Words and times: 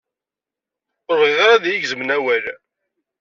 Ur 1.09 1.13
bɣiɣ 1.21 1.39
ara 1.43 1.53
ad 1.55 1.65
ayigezemen 1.65 2.15
awal 2.17 2.45